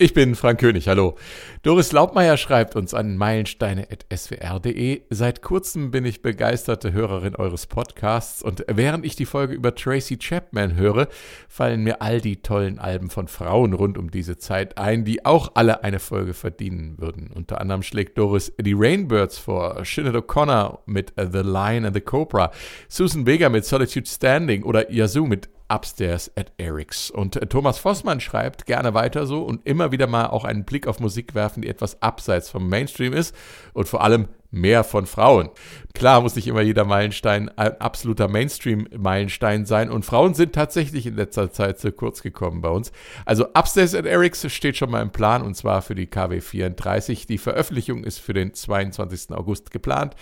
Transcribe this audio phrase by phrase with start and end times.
[0.00, 1.16] Ich bin Frank König, hallo.
[1.64, 5.02] Doris Laubmeier schreibt uns an meilensteine.swr.de.
[5.10, 10.16] Seit kurzem bin ich begeisterte Hörerin eures Podcasts und während ich die Folge über Tracy
[10.16, 11.08] Chapman höre,
[11.48, 15.50] fallen mir all die tollen Alben von Frauen rund um diese Zeit ein, die auch
[15.54, 17.32] alle eine Folge verdienen würden.
[17.34, 22.52] Unter anderem schlägt Doris die Rainbirds vor, Sinead O'Connor mit The Lion and the Cobra,
[22.86, 27.10] Susan Vega mit Solitude Standing oder Yazoo mit Upstairs at Eric's.
[27.10, 30.86] Und äh, Thomas Vossmann schreibt gerne weiter so und immer wieder mal auch einen Blick
[30.86, 33.34] auf Musik werfen, die etwas abseits vom Mainstream ist
[33.74, 35.50] und vor allem mehr von Frauen.
[35.92, 41.16] Klar muss nicht immer jeder Meilenstein ein absoluter Mainstream-Meilenstein sein und Frauen sind tatsächlich in
[41.16, 42.92] letzter Zeit zu kurz gekommen bei uns.
[43.26, 47.26] Also Upstairs at Eric's steht schon mal im Plan und zwar für die KW 34.
[47.26, 49.36] Die Veröffentlichung ist für den 22.
[49.36, 50.14] August geplant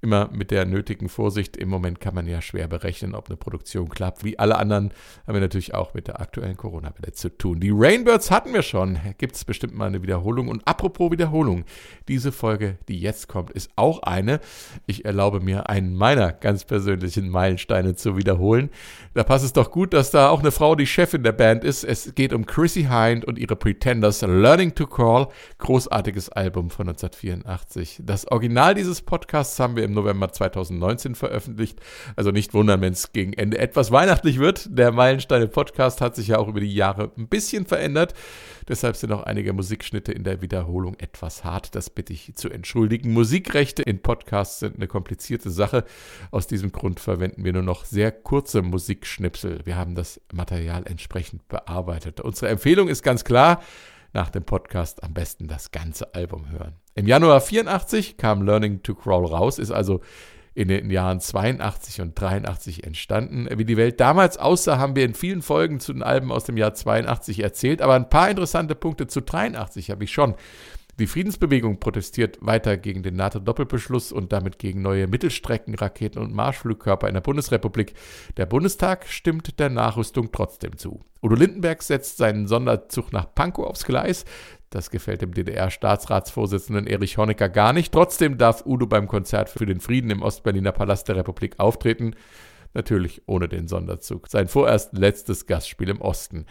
[0.00, 1.56] immer mit der nötigen Vorsicht.
[1.56, 4.24] Im Moment kann man ja schwer berechnen, ob eine Produktion klappt.
[4.24, 4.92] Wie alle anderen
[5.26, 7.58] haben wir natürlich auch mit der aktuellen Corona-Welle zu tun.
[7.58, 8.98] Die Rainbirds hatten wir schon.
[9.18, 10.48] Gibt es bestimmt mal eine Wiederholung.
[10.48, 11.64] Und apropos Wiederholung,
[12.06, 14.40] diese Folge, die jetzt kommt, ist auch eine.
[14.86, 18.70] Ich erlaube mir, einen meiner ganz persönlichen Meilensteine zu wiederholen.
[19.14, 21.82] Da passt es doch gut, dass da auch eine Frau die Chefin der Band ist.
[21.82, 25.26] Es geht um Chrissy Hind und ihre Pretenders Learning to Crawl.
[25.58, 28.02] Großartiges Album von 1984.
[28.04, 31.80] Das Original dieses Podcasts haben wir im November 2019 veröffentlicht.
[32.16, 34.68] Also nicht wundern, wenn es gegen Ende etwas weihnachtlich wird.
[34.70, 38.14] Der Meilensteine Podcast hat sich ja auch über die Jahre ein bisschen verändert.
[38.68, 41.74] Deshalb sind auch einige Musikschnitte in der Wiederholung etwas hart.
[41.74, 43.12] Das bitte ich zu entschuldigen.
[43.12, 45.84] Musikrechte in Podcasts sind eine komplizierte Sache.
[46.30, 49.60] Aus diesem Grund verwenden wir nur noch sehr kurze Musikschnipsel.
[49.64, 52.20] Wir haben das Material entsprechend bearbeitet.
[52.20, 53.62] Unsere Empfehlung ist ganz klar,
[54.12, 56.74] nach dem Podcast am besten das ganze Album hören.
[56.98, 60.00] Im Januar 84 kam Learning to Crawl raus, ist also
[60.56, 63.46] in den Jahren 82 und 83 entstanden.
[63.56, 66.56] Wie die Welt damals aussah, haben wir in vielen Folgen zu den Alben aus dem
[66.56, 70.34] Jahr 82 erzählt, aber ein paar interessante Punkte zu 83 habe ich schon.
[70.98, 77.14] Die Friedensbewegung protestiert weiter gegen den NATO-Doppelbeschluss und damit gegen neue Mittelstreckenraketen und Marschflugkörper in
[77.14, 77.94] der Bundesrepublik.
[78.36, 81.00] Der Bundestag stimmt der Nachrüstung trotzdem zu.
[81.22, 84.24] Udo Lindenberg setzt seinen Sonderzug nach Pankow aufs Gleis.
[84.70, 87.92] Das gefällt dem DDR-Staatsratsvorsitzenden Erich Honecker gar nicht.
[87.92, 92.14] Trotzdem darf Udo beim Konzert für den Frieden im Ostberliner Palast der Republik auftreten.
[92.74, 94.28] Natürlich ohne den Sonderzug.
[94.28, 96.44] Sein vorerst letztes Gastspiel im Osten.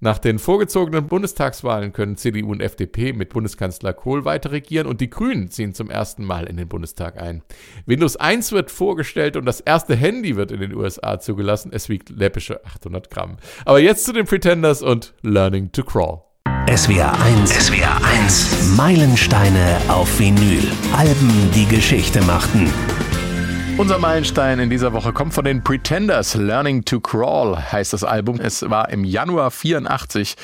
[0.00, 5.10] Nach den vorgezogenen Bundestagswahlen können CDU und FDP mit Bundeskanzler Kohl weiter regieren und die
[5.10, 7.42] Grünen ziehen zum ersten Mal in den Bundestag ein.
[7.84, 11.72] Windows 1 wird vorgestellt und das erste Handy wird in den USA zugelassen.
[11.72, 13.38] Es wiegt läppische 800 Gramm.
[13.64, 16.27] Aber jetzt zu den Pretenders und Learning to Crawl.
[16.78, 17.50] SWR 1.
[17.50, 18.76] SWR 1.
[18.76, 20.62] Meilensteine auf Vinyl.
[20.96, 22.72] Alben, die Geschichte machten.
[23.78, 26.34] Unser Meilenstein in dieser Woche kommt von den Pretenders.
[26.34, 28.40] Learning to Crawl heißt das Album.
[28.40, 30.34] Es war im Januar 84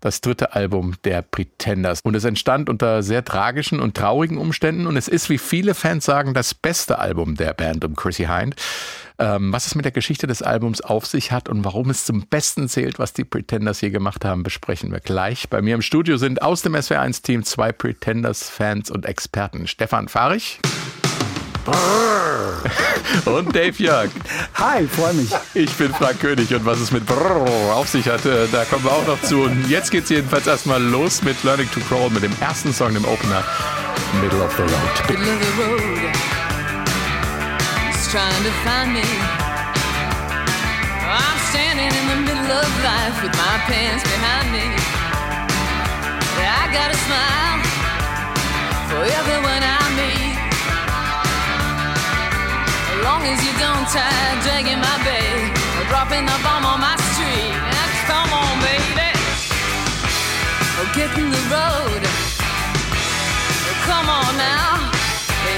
[0.00, 2.00] das dritte Album der Pretenders.
[2.02, 4.86] Und es entstand unter sehr tragischen und traurigen Umständen.
[4.86, 8.56] Und es ist, wie viele Fans sagen, das beste Album der Band um Chrissy Hind.
[9.22, 12.26] Ähm, was es mit der Geschichte des Albums auf sich hat und warum es zum
[12.26, 15.48] Besten zählt, was die Pretenders hier gemacht haben, besprechen wir gleich.
[15.48, 19.68] Bei mir im Studio sind aus dem SWR1-Team zwei Pretenders-Fans und Experten.
[19.68, 20.58] Stefan Fahrich.
[23.24, 24.10] Und Dave Jörg.
[24.54, 25.30] Hi, freue mich.
[25.54, 28.90] Ich bin Frank König und was es mit Brrr auf sich hatte, da kommen wir
[28.90, 29.42] auch noch zu.
[29.42, 33.04] Und jetzt geht's jedenfalls erstmal los mit Learning to Crawl, mit dem ersten Song, dem
[33.04, 33.44] Opener,
[34.20, 36.41] Middle of the Road.
[38.12, 39.08] Trying to find me.
[41.00, 44.68] I'm standing in the middle of life with my pants behind me.
[46.36, 47.56] I got a smile
[48.92, 50.36] for everyone I meet.
[52.92, 54.12] As long as you don't try
[54.44, 55.48] dragging my bag
[55.80, 57.56] or dropping the bomb on my street.
[58.12, 59.08] Come on, baby.
[60.76, 62.02] Oh, get in the road.
[63.88, 64.92] Come on now.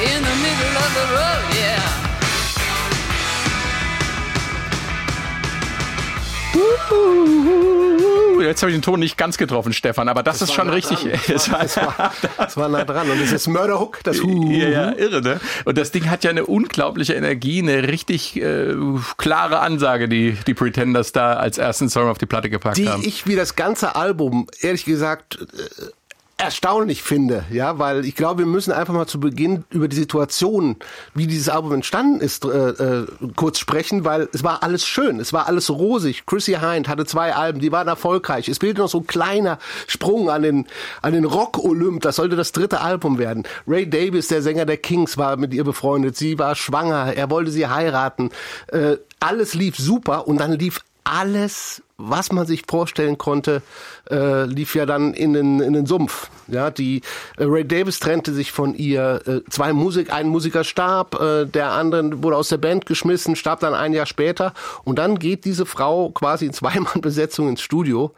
[0.06, 1.53] In the middle of the road,
[8.40, 10.98] Jetzt habe ich den Ton nicht ganz getroffen, Stefan, aber das, das ist schon richtig.
[11.34, 12.12] Es war, es, war,
[12.46, 14.50] es war, nah dran und es ist Murder Hook, das Hu.
[14.50, 15.40] Ja, ja, irre, ne?
[15.64, 18.74] Und das Ding hat ja eine unglaubliche Energie, eine richtig äh,
[19.16, 23.02] klare Ansage, die die Pretenders da als ersten Song auf die Platte gepackt die haben.
[23.02, 25.90] Die ich wie das ganze Album, ehrlich gesagt, äh,
[26.44, 30.76] erstaunlich finde, ja, weil ich glaube, wir müssen einfach mal zu Beginn über die Situation,
[31.14, 33.06] wie dieses Album entstanden ist, äh, äh,
[33.36, 36.26] kurz sprechen, weil es war alles schön, es war alles rosig.
[36.26, 38.48] Chrissy Hind hatte zwei Alben, die waren erfolgreich.
[38.48, 40.66] Es fehlte noch so ein kleiner Sprung an den
[41.02, 42.02] an den Rock Olymp.
[42.02, 43.44] Das sollte das dritte Album werden.
[43.66, 46.16] Ray Davis, der Sänger der Kings, war mit ihr befreundet.
[46.16, 47.14] Sie war schwanger.
[47.16, 48.30] Er wollte sie heiraten.
[48.68, 53.62] Äh, alles lief super und dann lief alles, was man sich vorstellen konnte,
[54.10, 56.28] äh, lief ja dann in den, in den Sumpf.
[56.48, 57.02] Ja, die
[57.36, 59.22] äh, Ray Davis trennte sich von ihr.
[59.26, 63.60] Äh, zwei Musik, ein Musiker starb, äh, der andere wurde aus der Band geschmissen, starb
[63.60, 64.54] dann ein Jahr später.
[64.82, 68.12] Und dann geht diese Frau quasi in Zweimann-Besetzung ins Studio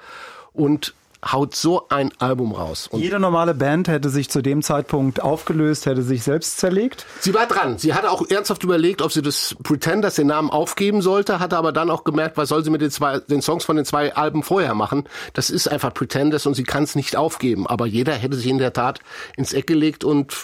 [0.53, 0.95] und
[1.33, 2.89] haut so ein Album raus.
[2.91, 7.07] Und Jede normale Band hätte sich zu dem Zeitpunkt aufgelöst, hätte sich selbst zerlegt.
[7.21, 7.79] Sie war dran.
[7.79, 11.73] Sie hatte auch ernsthaft überlegt, ob sie das Pretenders den Namen aufgeben sollte, hatte aber
[11.73, 14.43] dann auch gemerkt, was soll sie mit den zwei, den Songs von den zwei Alben
[14.43, 15.09] vorher machen?
[15.33, 17.67] Das ist einfach Pretenders und sie kann es nicht aufgeben.
[17.67, 19.01] Aber jeder hätte sich in der Tat
[19.37, 20.35] ins Eck gelegt und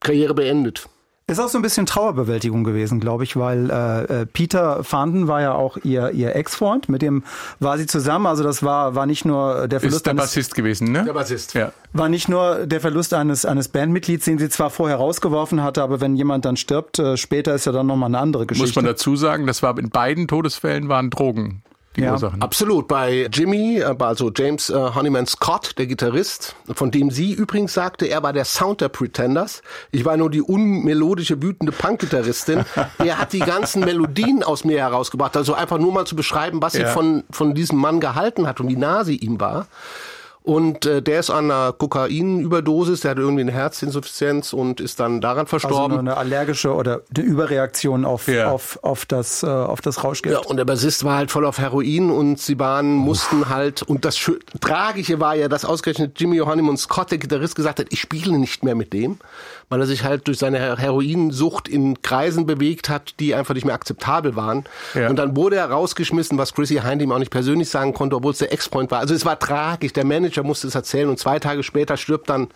[0.00, 0.88] Karriere beendet.
[1.28, 5.42] Ist auch so ein bisschen Trauerbewältigung gewesen, glaube ich, weil äh, äh Peter Fanden war
[5.42, 7.24] ja auch ihr ihr Ex-Freund, mit dem
[7.58, 8.26] war sie zusammen.
[8.26, 11.02] Also das war war nicht nur der Verlust ist der eines, Bassist gewesen, ne?
[11.04, 11.54] Der Bassist.
[11.54, 11.72] Ja.
[11.92, 16.00] War nicht nur der Verlust eines eines Bandmitglieds, den sie zwar vorher rausgeworfen hatte, aber
[16.00, 18.68] wenn jemand dann stirbt, äh, später ist ja dann noch mal eine andere Geschichte.
[18.68, 21.64] Muss man dazu sagen, das war in beiden Todesfällen waren Drogen
[21.96, 22.42] die ja, Ursachen.
[22.42, 22.88] Absolut.
[22.88, 28.06] Bei Jimmy, äh, also James äh, Honeyman Scott, der Gitarrist, von dem sie übrigens sagte,
[28.06, 29.62] er war der Sound der Pretenders.
[29.90, 32.64] Ich war nur die unmelodische, wütende Punk-Gitarristin.
[32.98, 35.36] er hat die ganzen Melodien aus mir herausgebracht.
[35.36, 36.86] Also einfach nur mal zu beschreiben, was ja.
[36.86, 39.66] sie von, von diesem Mann gehalten hat und wie nah sie ihm war.
[40.46, 45.20] Und äh, der ist an einer Kokainüberdosis, der hat irgendwie eine Herzinsuffizienz und ist dann
[45.20, 45.98] daran verstorben.
[45.98, 48.52] Also eine allergische oder eine Überreaktion auf, ja.
[48.52, 50.44] auf, auf, das, äh, auf das Rauschgift.
[50.44, 54.04] Ja, und der Bassist war halt voll auf Heroin und sie waren, mussten halt, und
[54.04, 58.00] das Schö Tragische war ja, dass ausgerechnet Jimmy Honeyman Scott, der Gitarrist, gesagt hat, ich
[58.00, 59.18] spiele nicht mehr mit dem
[59.68, 63.74] weil er sich halt durch seine Heroinsucht in Kreisen bewegt hat, die einfach nicht mehr
[63.74, 64.64] akzeptabel waren.
[64.94, 65.08] Ja.
[65.08, 68.32] Und dann wurde er rausgeschmissen, was Chrissy Hind ihm auch nicht persönlich sagen konnte, obwohl
[68.32, 69.00] es der Ex-Freund war.
[69.00, 69.92] Also es war tragisch.
[69.92, 72.48] Der Manager musste es erzählen und zwei Tage später stirbt dann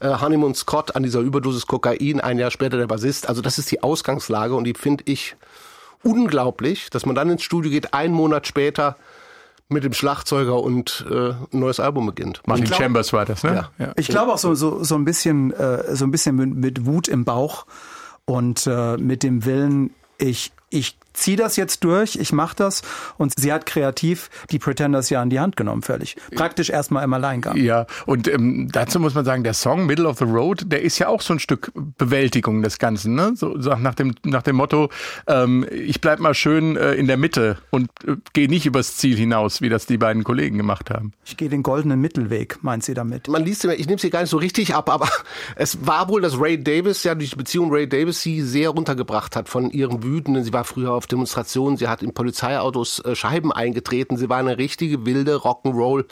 [0.00, 3.28] äh, Honeymoon Scott an dieser Überdosis Kokain, ein Jahr später der Bassist.
[3.28, 5.36] Also das ist die Ausgangslage und die finde ich
[6.02, 8.96] unglaublich, dass man dann ins Studio geht, einen Monat später
[9.68, 12.42] mit dem Schlagzeuger und äh, ein neues Album beginnt.
[12.46, 13.54] Martin glaub, Chambers war das, ne?
[13.78, 13.86] Ja.
[13.86, 13.92] ja.
[13.96, 17.08] Ich glaube auch so, so, so ein bisschen, äh, so ein bisschen mit, mit Wut
[17.08, 17.66] im Bauch
[18.26, 22.82] und äh, mit dem Willen, ich, ich zieh das jetzt durch, ich mach das.
[23.16, 26.16] Und sie hat kreativ die Pretenders ja an die Hand genommen, völlig.
[26.34, 27.56] Praktisch erstmal im Alleingang.
[27.56, 30.98] Ja, und ähm, dazu muss man sagen, der Song Middle of the Road, der ist
[30.98, 33.32] ja auch so ein Stück Bewältigung des Ganzen, ne?
[33.36, 34.90] So, so nach dem nach dem Motto,
[35.26, 39.16] ähm, ich bleib mal schön äh, in der Mitte und äh, gehe nicht übers Ziel
[39.16, 41.12] hinaus, wie das die beiden Kollegen gemacht haben.
[41.24, 43.28] Ich gehe den goldenen Mittelweg, meint sie damit.
[43.28, 45.08] Man liest, ich nehme sie gar nicht so richtig ab, aber
[45.56, 49.48] es war wohl, dass Ray Davis, ja, die Beziehung Ray Davis sie sehr runtergebracht hat
[49.48, 50.44] von ihren Wütenden.
[50.44, 54.56] Sie war früher auf Demonstrationen, sie hat in Polizeiautos äh, Scheiben eingetreten, sie war eine
[54.56, 56.06] richtige wilde Rock'n'Roll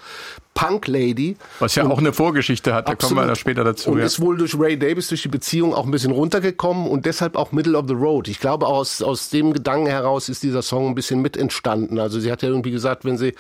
[0.55, 1.37] Punk Lady.
[1.59, 3.17] Was ja und auch eine Vorgeschichte hat, da absolut.
[3.17, 3.91] kommen wir da später dazu.
[3.91, 4.05] Und ja.
[4.05, 7.53] ist wohl durch Ray Davis, durch die Beziehung auch ein bisschen runtergekommen und deshalb auch
[7.53, 8.29] Middle of the Road.
[8.29, 11.99] Ich glaube, aus, aus dem Gedanken heraus ist dieser Song ein bisschen mit entstanden.
[11.99, 13.35] Also sie hat ja irgendwie gesagt, wenn sie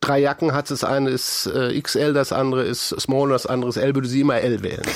[0.00, 3.76] drei Jacken hat, das eine ist äh, XL, das andere ist Small, das andere ist
[3.76, 4.82] L, würde sie immer L wählen.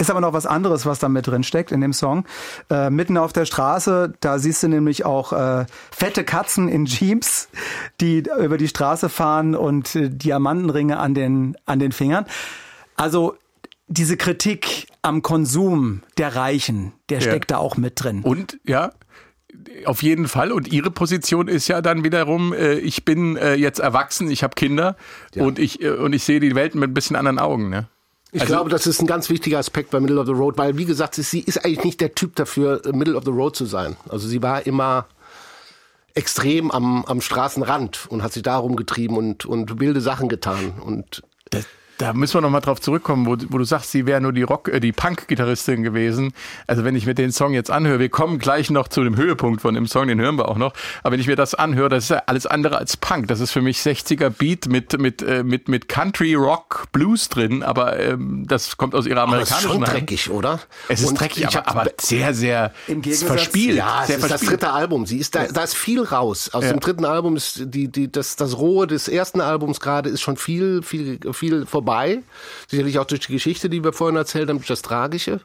[0.00, 2.24] Ist aber noch was anderes, was da mit drin steckt in dem Song.
[2.70, 7.48] Äh, mitten auf der Straße, da siehst du nämlich auch äh, fette Katzen in Jeeps,
[8.00, 10.08] die über die Straße fahren und äh,
[10.98, 12.26] An den, an den Fingern.
[12.96, 13.36] Also
[13.88, 17.56] diese Kritik am Konsum der Reichen, der steckt ja.
[17.56, 18.22] da auch mit drin.
[18.22, 18.92] Und ja,
[19.84, 20.52] auf jeden Fall.
[20.52, 24.54] Und ihre Position ist ja dann wiederum, äh, ich bin äh, jetzt erwachsen, ich habe
[24.54, 24.96] Kinder
[25.34, 25.44] ja.
[25.44, 27.70] und ich äh, und ich sehe die Welt mit ein bisschen anderen Augen.
[27.70, 27.88] Ne?
[28.30, 30.76] Ich also, glaube, das ist ein ganz wichtiger Aspekt bei Middle of the Road, weil
[30.76, 33.96] wie gesagt, sie ist eigentlich nicht der Typ dafür, Middle of the Road zu sein.
[34.08, 35.06] Also sie war immer
[36.14, 40.80] extrem am, am Straßenrand und hat sich darum getrieben und, und wilde Sachen getan.
[40.80, 41.66] Und das,
[41.98, 44.68] da müssen wir nochmal drauf zurückkommen, wo, wo du sagst, sie wäre nur die Rock,
[44.68, 46.32] äh, die Punk-Gitarristin gewesen.
[46.66, 49.60] Also wenn ich mir den Song jetzt anhöre, wir kommen gleich noch zu dem Höhepunkt
[49.60, 50.72] von dem Song, den hören wir auch noch.
[51.02, 53.26] Aber wenn ich mir das anhöre, das ist ja alles andere als Punk.
[53.26, 57.62] Das ist für mich 60er Beat mit mit äh, mit mit Country Rock Blues drin,
[57.64, 59.70] aber ähm, das kommt aus ihrer amerikanischen.
[59.70, 60.60] Aber es ist schon dreckig, oder?
[60.88, 63.76] Es ist Und dreckig, aber, aber sehr sehr im Gegensatz, verspielt.
[63.76, 64.32] Ja, es ist verspielt.
[64.32, 65.04] das dritte Album.
[65.04, 66.50] Sie ist da, da ist viel raus.
[66.52, 66.70] Aus ja.
[66.70, 70.36] dem dritten Album ist die die das das Rohe des ersten Albums gerade ist schon
[70.36, 71.87] viel viel viel vorbei.
[72.66, 75.40] Sicherlich auch durch die Geschichte, die wir vorhin erzählt haben, durch das Tragische.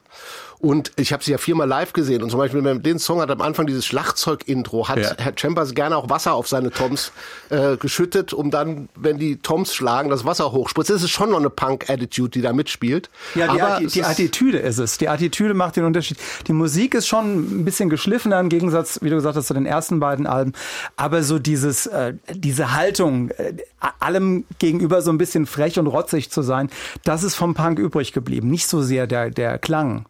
[0.58, 2.22] Und ich habe sie ja viermal live gesehen.
[2.22, 5.12] Und zum Beispiel mit den Song hat am Anfang dieses Schlagzeug-Intro, hat ja.
[5.18, 7.12] Herr Chambers gerne auch Wasser auf seine Toms
[7.50, 10.90] äh, geschüttet, um dann, wenn die Toms schlagen, das Wasser hochspritzt.
[10.90, 13.10] Das ist schon noch eine Punk-Attitude, die da mitspielt.
[13.34, 14.98] Ja, die, Aber die, die Attitüde ist es.
[14.98, 16.18] Die Attitüde macht den Unterschied.
[16.46, 19.66] Die Musik ist schon ein bisschen geschliffener im Gegensatz, wie du gesagt hast, zu den
[19.66, 20.52] ersten beiden Alben.
[20.96, 23.54] Aber so dieses, äh, diese Haltung, äh,
[24.00, 26.70] allem gegenüber so ein bisschen frech und rotzig zu sein,
[27.04, 28.48] das ist vom Punk übrig geblieben.
[28.48, 30.06] Nicht so sehr der, der Klang.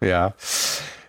[0.00, 0.34] Ja.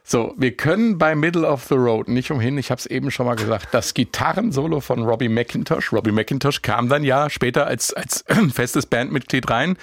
[0.04, 3.28] So, wir können bei Middle of the Road nicht umhin, ich habe es eben schon
[3.28, 5.94] mal gesagt, das Gitarrensolo von Robbie McIntosh.
[5.94, 9.78] Robbie McIntosh kam dann ja später als, als festes Bandmitglied rein.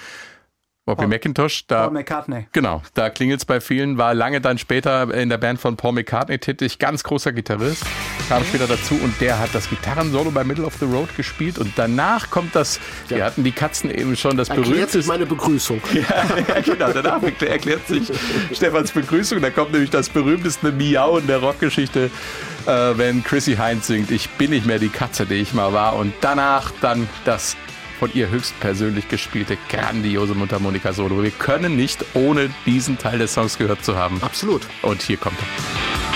[0.87, 2.47] Robbie Paul, McIntosh, da, Paul McCartney.
[2.53, 5.91] Genau, da klingelt es bei vielen, war lange dann später in der Band von Paul
[5.91, 7.83] McCartney tätig, ganz großer Gitarrist,
[8.29, 11.73] kam später dazu und der hat das Gitarrensolo bei Middle of the Road gespielt und
[11.75, 12.79] danach kommt das,
[13.09, 13.17] ja.
[13.17, 14.69] wir hatten die Katzen eben schon, das berühmte...
[14.69, 15.81] Erklärt sich meine Begrüßung.
[15.93, 16.01] ja,
[16.47, 18.09] ja, genau, danach erklärt sich
[18.53, 22.09] Stefans Begrüßung, da kommt nämlich das berühmteste Miau in der Rockgeschichte,
[22.65, 25.97] äh, wenn Chrissy Heinz singt, ich bin nicht mehr die Katze, die ich mal war
[25.97, 27.57] und danach dann das
[27.97, 31.23] von ihr höchstpersönlich gespielte grandiose Mundharmonika-Solo.
[31.23, 34.21] Wir können nicht ohne diesen Teil des Songs gehört zu haben.
[34.21, 34.61] Absolut.
[34.81, 36.06] Und hier kommt er.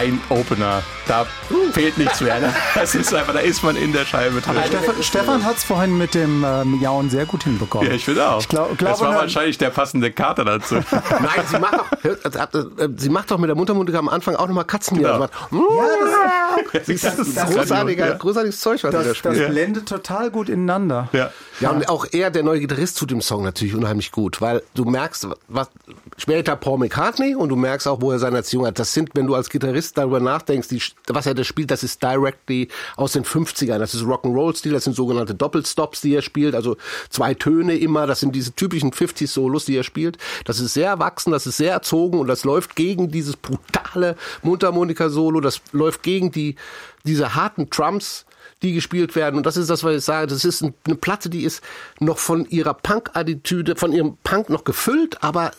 [0.00, 0.82] Ein Opener.
[1.06, 1.26] Da
[1.72, 2.40] fehlt nichts mehr.
[2.40, 2.54] Ne?
[2.74, 4.56] Das ist einfach, da ist man in der Scheibe drin.
[4.66, 7.86] Stefan, Stefan hat es vorhin mit dem äh, Miauen sehr gut hinbekommen.
[7.86, 8.40] Ja, ich finde auch.
[8.40, 10.76] Ich glaub, glaub, das war wahrscheinlich der passende Kater dazu.
[10.90, 14.64] Nein, sie macht, doch, äh, sie macht doch mit der Mundharmonika am Anfang auch nochmal
[14.64, 14.96] Katzen.
[14.96, 15.20] Genau.
[15.20, 15.28] Ja,
[16.72, 18.14] das, das, das, ist großartiger, ja.
[18.16, 19.40] großartiges Zeug, was das, da spielt.
[19.40, 21.08] Das blendet total gut ineinander.
[21.12, 21.30] Ja.
[21.60, 24.84] ja, und auch er, der neue Gitarrist, tut dem Song natürlich unheimlich gut, weil du
[24.84, 25.68] merkst, was
[26.16, 28.78] später Paul McCartney und du merkst auch, wo er seine Erziehung hat.
[28.78, 32.02] Das sind, wenn du als Gitarrist darüber nachdenkst, die, was er da spielt, das ist
[32.02, 33.78] directly aus den 50ern.
[33.78, 36.76] Das ist Rock'n'Roll-Stil, das sind sogenannte Doppelstops, die er spielt, also
[37.08, 38.06] zwei Töne immer.
[38.06, 40.18] Das sind diese typischen 50s-Solos, die er spielt.
[40.44, 45.40] Das ist sehr erwachsen, das ist sehr erzogen und das läuft gegen dieses brutale Mundharmonika-Solo,
[45.40, 46.56] das läuft gegen die,
[47.04, 48.26] diese harten Trumps,
[48.62, 49.36] die gespielt werden.
[49.36, 50.26] Und das ist das, was ich sage.
[50.26, 51.62] Das ist eine Platte, die ist
[51.98, 55.52] noch von ihrer Punk-Attitüde, von ihrem Punk noch gefüllt, aber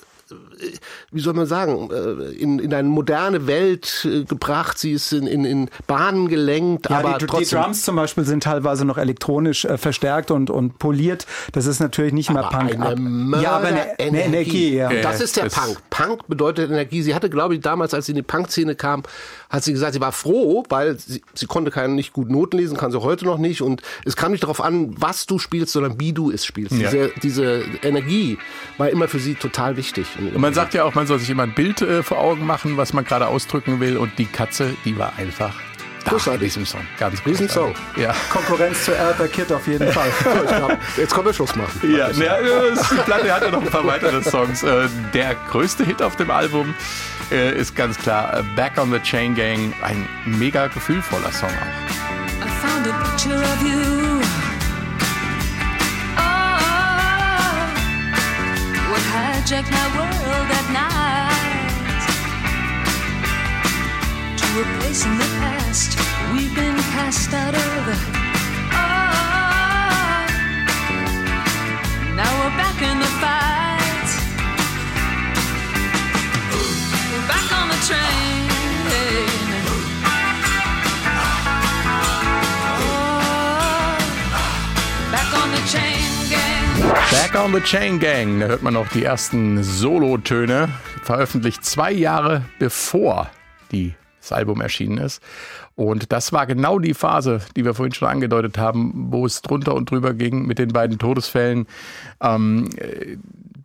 [1.12, 4.78] wie soll man sagen, äh, in, in eine moderne Welt äh, gebracht.
[4.78, 6.90] Sie ist in, in, in Bahnen gelenkt.
[6.90, 10.50] Ja, aber die, trotzdem, die Drums zum Beispiel sind teilweise noch elektronisch äh, verstärkt und,
[10.50, 11.26] und poliert.
[11.52, 12.80] Das ist natürlich nicht mehr Punk.
[12.80, 14.76] Eine ja, aber eine, eine Energie.
[14.76, 14.90] Ja.
[15.02, 15.78] Das ist der Punk.
[15.90, 17.02] Punk bedeutet Energie.
[17.02, 19.04] Sie hatte, glaube ich, damals, als sie in die Punk-Szene kam,
[19.50, 22.78] hat sie gesagt, sie war froh, weil sie, sie konnte keine nicht gut Noten lesen,
[22.78, 23.62] kann sie heute noch nicht.
[23.62, 26.74] Und es kam nicht darauf an, was du spielst, sondern wie du es spielst.
[26.74, 26.90] Ja.
[26.90, 28.38] Diese, diese Energie
[28.78, 30.08] war immer für sie total wichtig.
[30.30, 32.78] Und man sagt ja auch, man soll sich immer ein Bild äh, vor Augen machen,
[32.78, 33.98] was man gerade ausdrücken will.
[33.98, 35.54] Und die Katze, die war einfach
[36.06, 36.42] Großartig.
[36.42, 36.82] diesem Song.
[37.00, 37.74] Ganz Riesensong.
[37.96, 38.14] Ja.
[38.32, 40.10] Konkurrenz zu Erda Kid auf jeden Fall.
[40.48, 41.80] glaub, jetzt können wir Schluss machen.
[41.96, 44.64] Ja, ja die Platte hat ja noch ein paar weitere Songs.
[44.64, 46.74] Äh, der größte Hit auf dem Album
[47.32, 49.74] äh, ist ganz klar Back on the Chain Gang.
[49.84, 52.46] Ein mega gefühlvoller Song auch.
[52.46, 54.01] I found a picture of you.
[59.52, 62.04] What my world at night.
[64.40, 66.00] To a place in the past
[66.34, 67.88] we've been cast out of.
[68.72, 69.12] Oh,
[72.16, 74.10] now we're back in the fight.
[77.12, 78.21] We're back on the train.
[87.12, 88.40] Back on the Chain Gang.
[88.40, 90.70] Da hört man noch die ersten Solotöne,
[91.04, 93.30] veröffentlicht zwei Jahre bevor
[93.72, 95.22] die das Album erschienen ist.
[95.76, 99.76] Und das war genau die Phase, die wir vorhin schon angedeutet haben, wo es drunter
[99.76, 101.68] und drüber ging mit den beiden Todesfällen.
[102.22, 103.18] Ähm, äh,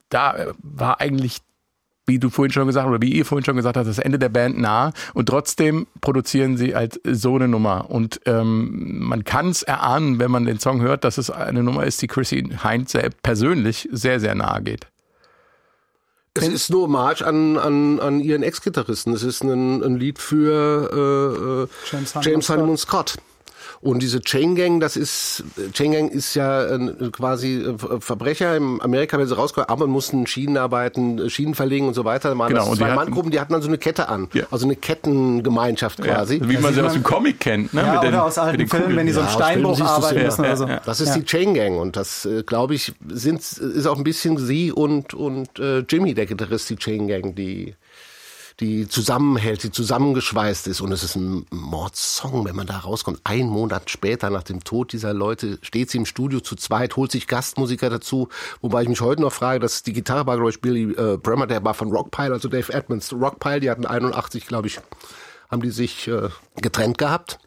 [0.08, 1.38] da war eigentlich
[2.06, 4.18] wie du vorhin schon gesagt hast, oder wie ihr vorhin schon gesagt habt, das Ende
[4.18, 7.90] der Band nah und trotzdem produzieren sie halt so eine Nummer.
[7.90, 11.84] Und ähm, man kann es erahnen, wenn man den Song hört, dass es eine Nummer
[11.84, 14.86] ist, die Chrissy Heinz persönlich sehr, sehr nahe geht.
[16.34, 19.14] Es ist nur March an, an, an ihren Ex-Gitarristen.
[19.14, 23.16] Es ist ein, ein Lied für äh, äh James, James Honeyman Scott.
[23.80, 28.56] Und diese Chain Gang, das ist, Chain Gang ist ja äh, quasi äh, Verbrecher.
[28.56, 32.30] In Amerika, wenn sie rauskommen, aber mussten Schienen arbeiten, Schienen verlegen und so weiter.
[32.30, 34.08] Da waren Genau, das und die zwei hatten- Manngruppen, die hatten dann so eine Kette
[34.08, 34.28] an.
[34.32, 34.44] Ja.
[34.50, 36.36] Also eine Kettengemeinschaft quasi.
[36.38, 37.82] Ja, wie man sie aus dem Comic kennt, ne?
[37.82, 38.98] Ja, mit den, oder aus mit alten den Filmen, Kugeln.
[38.98, 40.24] wenn die so einen aus Steinbruch arbeiten ja.
[40.24, 40.66] müssen oder so.
[40.66, 41.14] Ja, Das ist Ja.
[41.16, 45.14] die Chain Gang und das, äh, glaube ich, sind, ist auch ein bisschen sie und,
[45.14, 47.74] und äh, Jimmy, der Gitarrist, die Chain Gang, die,
[48.60, 50.80] die zusammenhält, die zusammengeschweißt ist.
[50.80, 53.20] Und es ist ein Mordsong, wenn man da rauskommt.
[53.24, 57.12] Ein Monat später, nach dem Tod dieser Leute, steht sie im Studio zu zweit, holt
[57.12, 58.28] sich Gastmusiker dazu.
[58.62, 61.46] Wobei ich mich heute noch frage, dass die Gitarre war, glaube ich, Billy äh, Bremer,
[61.46, 63.12] der war von Rockpile, also Dave Edmonds.
[63.12, 64.80] Rockpile, die hatten 81, glaube ich,
[65.50, 67.38] haben die sich äh, getrennt gehabt.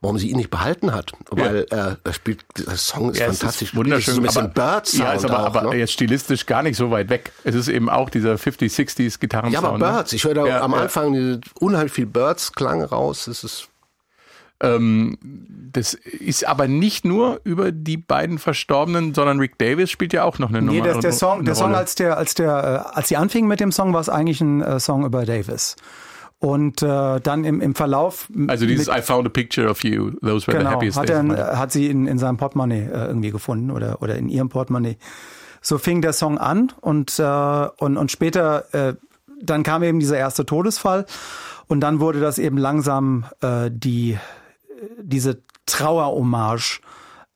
[0.00, 3.38] Warum sie ihn nicht behalten hat, weil äh, er spielt, der Song ist Ja, es
[3.40, 3.70] fantastisch.
[3.70, 4.14] ist wunderschön.
[4.14, 5.76] So ein bisschen Bird ja, ist aber, auch, aber ne?
[5.78, 7.32] jetzt stilistisch gar nicht so weit weg.
[7.42, 9.52] Es ist eben auch dieser 50s, 60s Gitarrensound.
[9.64, 9.96] Ja, aber ne?
[9.96, 10.78] Birds, ich höre da Ja, am ja.
[10.82, 13.24] Anfang diese unheimlich viel Birds-Klang raus.
[13.26, 13.68] Das ist
[14.60, 15.18] Ähm,
[15.72, 20.38] das ist aber nicht nur über die beiden Verstorbenen, sondern Rick Davis spielt ja auch
[20.38, 20.92] noch eine Nee, Nummer.
[20.92, 23.70] der, der Song, der Song als der, als der, äh, als sie anfingen mit dem
[23.72, 25.76] Song, war es eigentlich ein äh, Song über Davis.
[26.40, 28.28] Und äh, dann im, im Verlauf.
[28.46, 31.08] Also dieses mit, I found a picture of you, those were the genau, happiest hat,
[31.08, 31.16] days.
[31.16, 31.40] er, life.
[31.40, 34.98] äh, hat sie in, in seinem Portemonnaie äh, irgendwie gefunden oder, oder in ihrem Portemonnaie.
[35.60, 38.94] So fing der Song an und, äh, und, und später, äh,
[39.42, 41.06] dann kam eben dieser erste Todesfall
[41.66, 44.16] und dann wurde das eben langsam äh, die,
[45.02, 46.80] diese Trauerhommage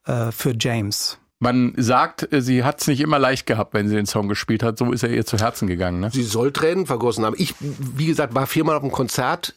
[0.05, 1.17] äh, für James.
[1.43, 4.63] Man sagt, äh, sie hat es nicht immer leicht gehabt, wenn sie den Song gespielt
[4.63, 4.77] hat.
[4.77, 5.99] So ist er ihr zu Herzen gegangen.
[5.99, 6.09] Ne?
[6.09, 7.35] Sie soll Tränen vergossen haben.
[7.37, 9.53] Ich, wie gesagt, war viermal auf dem Konzert.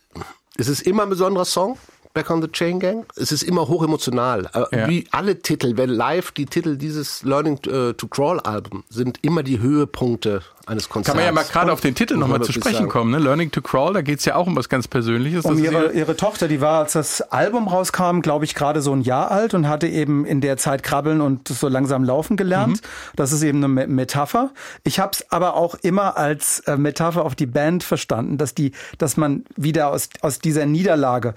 [0.57, 1.79] Es ist immer ein besonderer Song.
[2.17, 3.05] Back on the Chain Gang.
[3.17, 4.49] Es ist immer hochemotional.
[4.55, 4.89] Äh, Ja.
[4.89, 9.43] Wie alle Titel, wenn live die Titel dieses Learning äh, to Crawl Album sind immer
[9.43, 11.09] die Höhepunkte eines Konzerts.
[11.15, 12.89] Kann man ja mal gerade auf den Titel nochmal zu sprechen sagen.
[12.89, 13.11] kommen.
[13.13, 13.19] Ne?
[13.19, 15.45] Learning to Crawl, da geht's ja auch um was ganz Persönliches.
[15.45, 19.03] Um ihre, ihre- Tochter, die war, als das Album rauskam, glaube ich, gerade so ein
[19.03, 22.79] Jahr alt und hatte eben in der Zeit krabbeln und so langsam laufen gelernt.
[22.83, 22.87] Mhm.
[23.17, 24.51] Das ist eben eine Me- Metapher.
[24.85, 28.73] Ich habe es aber auch immer als äh, Metapher auf die Band verstanden, dass die,
[28.99, 31.35] dass man wieder aus, aus dieser Niederlage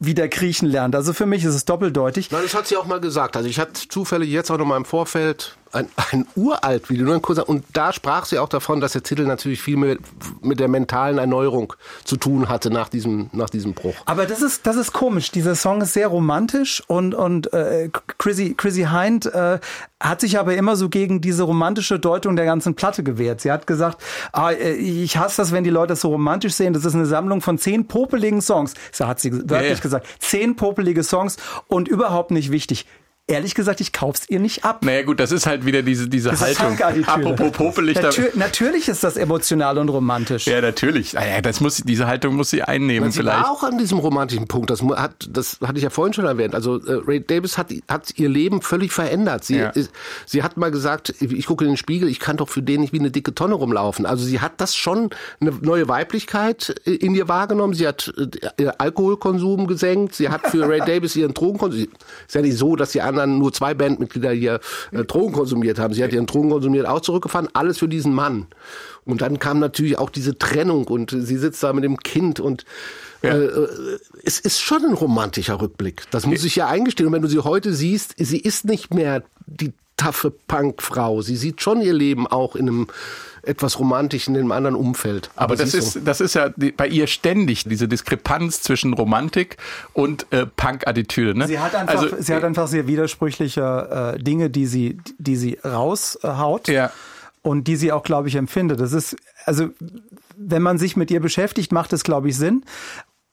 [0.00, 0.94] wieder kriechen lernt.
[0.94, 2.30] Also für mich ist es doppeldeutig.
[2.30, 3.36] Nein, das hat sie auch mal gesagt.
[3.36, 7.14] Also ich hatte zufällig jetzt auch noch mal im Vorfeld ein, ein uralt Video, nur
[7.14, 10.00] ein kurzer, und da sprach sie auch davon, dass der Titel natürlich viel mit,
[10.42, 11.72] mit der mentalen Erneuerung
[12.04, 13.94] zu tun hatte nach diesem, nach diesem Bruch.
[14.06, 15.30] Aber das ist, das ist komisch.
[15.30, 19.58] Dieser Song ist sehr romantisch und, und äh, Chrissy, Chrissy Hind äh,
[20.00, 23.40] hat sich aber immer so gegen diese romantische Deutung der ganzen Platte gewehrt.
[23.40, 24.00] Sie hat gesagt,
[24.32, 26.72] ah, äh, ich hasse das, wenn die Leute das so romantisch sehen.
[26.72, 28.74] Das ist eine Sammlung von zehn popeligen Songs.
[28.92, 29.80] So hat sie wörtlich Ja, ja.
[29.80, 30.06] gesagt.
[30.20, 32.86] Zehn popelige Songs und überhaupt nicht wichtig.
[33.30, 34.82] Ehrlich gesagt, ich kauf's ihr nicht ab.
[34.84, 36.78] Naja gut, das ist halt wieder diese, diese Das ist Haltung.
[36.78, 37.08] Punk-Attitüde.
[37.08, 38.00] Apropos popelig.
[38.00, 40.46] Natür natürlich ist das emotional und romantisch.
[40.46, 41.16] Ja, natürlich.
[41.18, 43.42] Ah Ja, das muss, diese Haltung muss sie einnehmen Sie vielleicht.
[43.42, 44.70] war auch an diesem romantischen Punkt.
[44.70, 46.54] Das hat, das hatte ich ja vorhin schon erwähnt.
[46.54, 49.44] Also äh, Ray Davis hat, hat ihr Leben völlig verändert.
[49.44, 49.68] Sie, Ja.
[49.68, 49.90] ist,
[50.24, 52.94] sie hat mal gesagt, ich gucke in den Spiegel, ich kann doch für den nicht
[52.94, 54.06] wie eine dicke Tonne rumlaufen.
[54.06, 55.10] Also sie hat das schon
[55.40, 57.74] eine neue Weiblichkeit äh, in ihr wahrgenommen.
[57.74, 58.26] Sie hat äh,
[58.62, 60.14] ihr Alkoholkonsum gesenkt.
[60.14, 61.88] Sie hat für Ray Davis ihren Drogenkonsum.
[62.26, 64.60] Ist ja nicht so, dass die anderen nur zwei Bandmitglieder hier
[64.92, 65.94] äh, Drogen konsumiert haben.
[65.94, 67.48] Sie hat ihren Drogen konsumiert, auch zurückgefahren.
[67.52, 68.46] Alles für diesen Mann.
[69.04, 72.64] Und dann kam natürlich auch diese Trennung und sie sitzt da mit dem Kind und
[73.22, 73.30] Ja.
[73.30, 76.02] äh, äh, es ist schon ein romantischer Rückblick.
[76.10, 77.06] Das muss ich ja eingestehen.
[77.06, 81.22] Und wenn du sie heute siehst, sie ist nicht mehr die taffe Punkfrau.
[81.22, 82.86] Sie sieht schon ihr Leben auch in einem
[83.42, 85.30] etwas romantischen, in einem anderen Umfeld.
[85.36, 88.92] Aber das sie ist, so- das ist ja die, bei ihr ständig diese Diskrepanz zwischen
[88.92, 89.56] Romantik
[89.92, 91.38] und äh, Punk-Attitüde.
[91.38, 91.46] Ne?
[91.46, 95.58] Sie hat einfach, also, sie hat einfach sehr widersprüchliche äh, Dinge, die sie, die sie
[95.64, 96.68] raushaut.
[96.68, 96.90] Ja.
[97.42, 98.80] Und die sie auch, glaube ich, empfindet.
[98.80, 99.68] Das ist, also,
[100.36, 102.64] wenn man sich mit ihr beschäftigt, macht es, glaube ich, Sinn.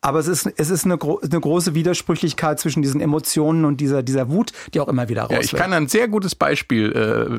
[0.01, 4.03] Aber es ist, es ist eine, gro eine große Widersprüchlichkeit zwischen diesen Emotionen und dieser,
[4.03, 6.91] dieser Wut, die auch immer wieder raus Ja, ich kann ein sehr gutes Beispiel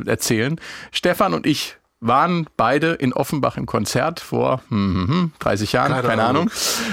[0.04, 0.60] äh, erzählen.
[0.90, 5.92] Stefan und ich waren beide in Offenbach im Konzert vor hm, hm, hm, 30 Jahren,
[5.92, 6.50] keine, Keine Ahnung.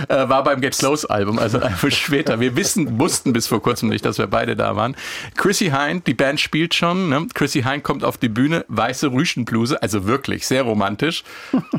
[0.07, 2.39] Äh, war beim Get Close Album, also einfach später.
[2.39, 4.95] Wir wissen, wussten bis vor kurzem nicht, dass wir beide da waren.
[5.35, 7.09] Chrissy Hind, die Band spielt schon.
[7.09, 7.27] Ne?
[7.33, 11.23] Chrissy Hind kommt auf die Bühne, weiße Rüschenbluse, also wirklich sehr romantisch,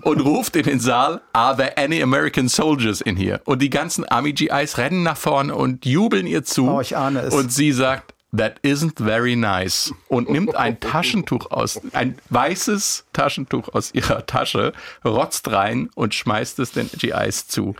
[0.02, 3.40] und ruft in den Saal, Are there any American soldiers in here?
[3.44, 6.68] Und die ganzen Army GIs rennen nach vorne und jubeln ihr zu.
[6.68, 7.34] Oh, ich ahne es.
[7.34, 9.92] Und sie sagt, That isn't very nice.
[10.08, 14.72] Und nimmt ein Taschentuch aus, ein weißes Taschentuch aus ihrer Tasche,
[15.04, 17.76] rotzt rein und schmeißt es den GIs zu.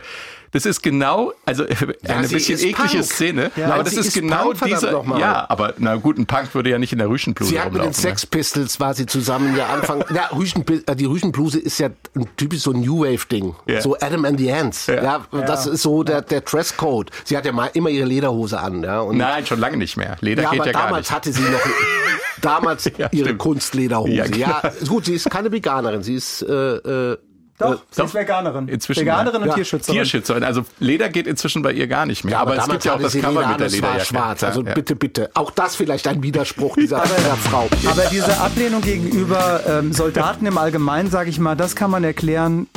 [0.55, 3.03] Das ist genau, also Ja, eine sie bisschen eklige Punk.
[3.03, 5.19] Szene, Ja, aber das sie ist, ist genau Punk, verdammt diese, noch mal.
[5.19, 7.75] ja, aber na gut, ein Punk würde ja nicht in der Rüschenbluse Sie hat mit
[7.75, 8.03] den rumlaufen.
[8.03, 8.09] ne?
[8.09, 10.03] Sex Pistols war sie zusammen ja Anfang.
[10.15, 13.53] Ja, Rüschen, äh, die Rüschenbluse ist ja ein typisch so ein New Wave Ding.
[13.67, 13.81] Ja.
[13.81, 14.87] So Adam and the Ants.
[14.87, 15.03] Ja.
[15.03, 17.11] Ja, das ist so der, der Dresscode.
[17.25, 19.01] Sie hat ja mal immer ihre Lederhose an, ja.
[19.01, 20.15] Und Nein, schon lange nicht mehr.
[20.21, 21.15] Leder ja, geht aber ja gar damals nicht.
[21.15, 21.59] hatte sie noch
[22.41, 23.39] damals Ja, ihre stimmt.
[23.39, 24.11] Kunstlederhose.
[24.11, 27.17] Ja, Ja, gut, sie ist keine Veganerin, sie ist äh, äh,
[27.57, 28.05] Doch, sie doch.
[28.07, 28.67] ist Veganerin.
[28.67, 29.53] Inzwischen, Veganerin und ja.
[29.53, 29.95] Tierschützerin.
[29.95, 30.43] Tierschützerin.
[30.43, 32.33] Also Leder geht inzwischen bei ihr gar nicht mehr.
[32.33, 34.05] ja, aber, es damals gibt ja auch das Cover Leder mit der es war Lederjacke.
[34.05, 34.43] schwarz.
[34.43, 35.31] Also Ja, bitte, bitte.
[35.35, 37.69] Auch das vielleicht ein Widerspruch dieser, dieser Frau.
[37.89, 42.67] Aber diese Ablehnung gegenüber ähm, Soldaten im Allgemeinen, sage ich mal, das kann man erklären,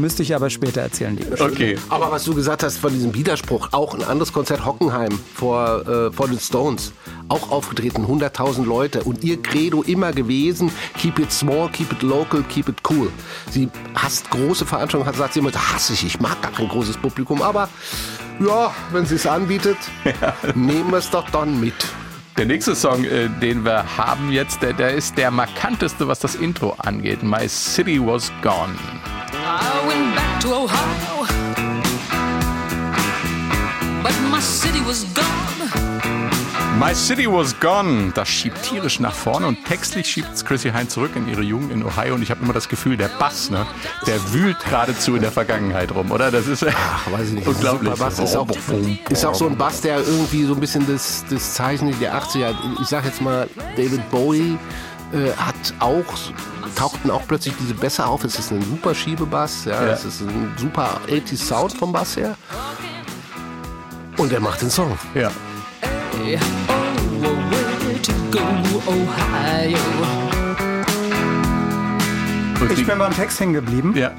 [0.00, 1.18] müsste ich aber später erzählen.
[1.38, 1.76] Okay.
[1.88, 6.12] Aber was du gesagt hast von diesem Widerspruch, auch ein anderes Konzert Hockenheim vor, äh,
[6.12, 6.92] vor den Stones,
[7.28, 12.42] auch aufgetreten, 100.000 Leute und ihr Credo immer gewesen, keep it small, keep it local,
[12.48, 13.10] keep it cool.
[13.50, 16.96] Sie hasst große Veranstaltungen, hat sagt sie immer, hasse ich, ich mag gar kein großes
[16.98, 17.68] Publikum, aber
[18.40, 19.78] ja, wenn sie es anbietet,
[20.54, 21.74] nehmen wir es doch dann mit.
[22.36, 26.34] Der nächste Song, äh, den wir haben jetzt, der, der ist der markanteste, was das
[26.34, 27.22] Intro angeht.
[27.22, 28.74] My City Was Gone.
[29.46, 31.26] I went back to Ohio,
[34.02, 35.24] but my city was gone.
[36.78, 38.10] My City Was Gone.
[38.14, 41.84] Das schiebt tierisch nach vorne und textlich schiebt Chrissy Hine zurück in ihre Jugend in
[41.84, 42.16] Ohio.
[42.16, 43.64] Und ich habe immer das Gefühl, der Bass, ne,
[44.08, 46.32] der wühlt geradezu in der Vergangenheit rum, oder?
[46.32, 47.46] Das ist Ach, weiß ich nicht.
[47.46, 47.94] unglaublich.
[47.94, 48.48] Bass ist auch,
[49.08, 52.52] ist auch so ein Bass, der irgendwie so ein bisschen das, das Zeichen der 80er,
[52.82, 54.58] ich sag jetzt mal, David Bowie
[55.12, 56.02] äh, hat auch,
[56.74, 58.24] tauchten auch plötzlich diese Bässe auf.
[58.24, 59.92] Es ist ein super Schiebebass, ja, Ja.
[59.92, 62.36] es ist ein super 80s Sound vom Bass her.
[64.16, 64.96] Und er macht den Song.
[65.14, 65.30] Ja.
[66.22, 66.38] Hey,
[67.22, 68.40] oh, where to go,
[68.90, 69.78] Ohio?
[72.60, 73.92] Und Ich bin beim Text hängen geblieben.
[73.96, 74.10] ja.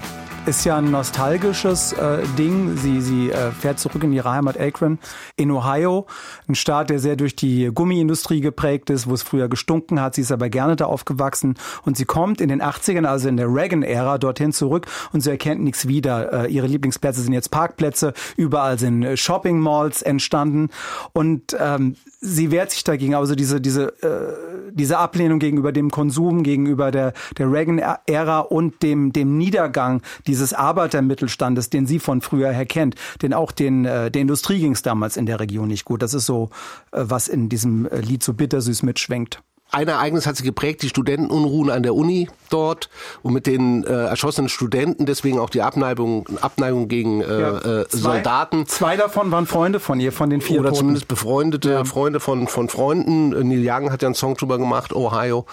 [0.45, 2.77] Ist ja ein nostalgisches äh, Ding.
[2.77, 4.99] Sie, sie äh, fährt zurück in ihre Heimat Akron
[5.37, 6.05] in Ohio.
[6.47, 10.13] Ein Staat, der sehr durch die Gummiindustrie geprägt ist, wo es früher gestunken hat.
[10.13, 11.55] Sie ist aber gerne da aufgewachsen.
[11.83, 15.63] Und sie kommt in den 80ern, also in der Reagan-Ära, dorthin zurück und sie erkennt
[15.63, 16.45] nichts wieder.
[16.45, 18.13] Äh, ihre Lieblingsplätze sind jetzt Parkplätze.
[18.37, 20.69] Überall sind Shopping-Malls entstanden.
[21.13, 21.95] Und ähm,
[22.25, 23.15] sie wehrt sich dagegen.
[23.15, 29.13] Also diese, diese, äh, diese Ablehnung gegenüber dem Konsum, gegenüber der, der Reagan-Ära und dem,
[29.13, 32.95] dem Niedergang dieses Arbeitermittelstandes, den sie von früher her kennt.
[33.21, 36.01] Denn auch den, äh, der Industrie ging es damals in der Region nicht gut.
[36.01, 36.49] Das ist so,
[36.91, 39.41] äh, was in diesem äh, Lied so bittersüß mitschwenkt.
[39.71, 42.89] Ein Ereignis hat sie geprägt, die Studentenunruhen an der Uni dort
[43.23, 47.97] und mit den äh, erschossenen Studenten, deswegen auch die Abneigung, Abneigung gegen äh, äh, Zwei-
[47.97, 48.67] Soldaten.
[48.67, 50.79] Zwei davon waren Freunde von ihr, von den vier Oder Toten.
[50.79, 53.29] zumindest befreundete Freunde von, von Freunden.
[53.29, 55.45] Neil Young hat ja einen Song drüber gemacht, Ohio.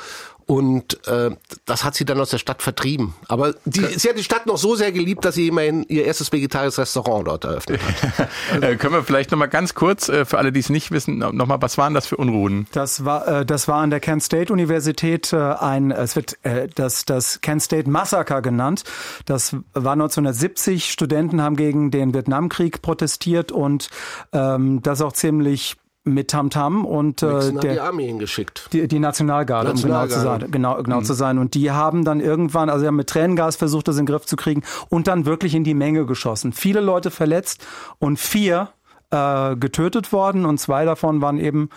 [0.46, 1.30] Und äh,
[1.64, 3.14] das hat sie dann aus der Stadt vertrieben.
[3.28, 6.32] Aber die, sie hat die Stadt noch so sehr geliebt, dass sie immerhin ihr erstes
[6.32, 8.28] vegetarisches Restaurant dort eröffnet hat.
[8.60, 11.18] Äh, können wir vielleicht noch mal ganz kurz, äh, für alle, die es nicht wissen,
[11.18, 12.66] noch mal, was waren das für Unruhen?
[12.72, 16.68] Das war, äh, das war an der Kent State Universität äh, ein, es wird äh,
[16.74, 18.84] das, das Kent State Massaker genannt.
[19.26, 20.90] Das war 1970.
[20.90, 23.88] Studenten haben gegen den Vietnamkrieg protestiert und
[24.32, 28.68] ähm, das auch ziemlich mit Tamtam und äh, hat die der Armee hingeschickt.
[28.72, 31.38] die, die Nationalgarde, um genau zu sein, genau, genau zu sein.
[31.38, 34.26] Und die haben dann irgendwann, also sie haben mit Tränengas versucht, das in den Griff
[34.26, 36.52] zu kriegen und dann wirklich in die Menge geschossen.
[36.52, 37.64] Viele Leute verletzt
[37.98, 38.70] und vier
[39.10, 41.68] äh, getötet worden und zwei davon waren eben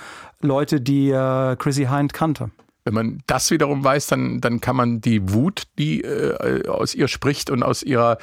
[0.42, 2.50] Leute, die äh, Chrissy Hind kannte.
[2.84, 7.08] Wenn man das wiederum weiß, dann, dann kann man die Wut, die äh, aus ihr
[7.08, 8.18] spricht und aus ihrer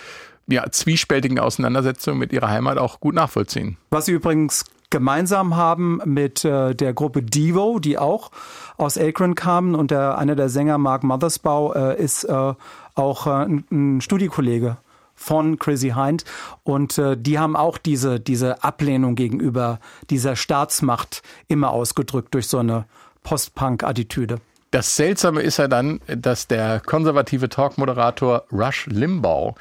[0.48, 3.76] ja, zwiespältigen Auseinandersetzung mit ihrer Heimat auch gut nachvollziehen.
[3.90, 8.30] Was sie übrigens gemeinsam haben mit äh, der Gruppe Devo, die auch
[8.76, 12.54] aus Akron kamen und der, einer der Sänger Mark Mothersbaugh äh, ist äh,
[12.94, 14.76] auch äh, ein, ein Studiekollege
[15.16, 16.24] von Chrissy Hind
[16.62, 22.58] und äh, die haben auch diese diese Ablehnung gegenüber dieser Staatsmacht immer ausgedrückt durch so
[22.58, 22.84] eine
[23.24, 24.40] Post-Punk-Attitüde.
[24.72, 29.54] Das Seltsame ist ja dann, dass der konservative Talkmoderator Rush Limbaugh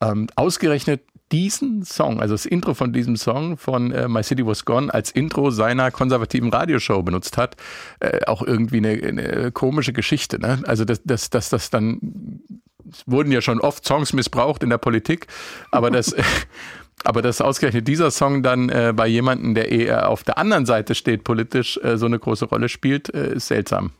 [0.00, 1.02] ähm, ausgerechnet
[1.34, 5.10] diesen Song, also das Intro von diesem Song von äh, My City Was Gone als
[5.10, 7.56] Intro seiner konservativen Radioshow benutzt hat.
[7.98, 10.38] Äh, auch irgendwie eine, eine komische Geschichte.
[10.38, 10.62] Ne?
[10.64, 12.40] Also dass das, das, das dann
[12.88, 15.26] es wurden ja schon oft Songs missbraucht in der Politik,
[15.72, 16.14] aber das
[17.04, 20.94] aber dass ausgerechnet dieser Song dann äh, bei jemandem, der eher auf der anderen Seite
[20.94, 23.90] steht politisch, äh, so eine große Rolle spielt, äh, ist seltsam.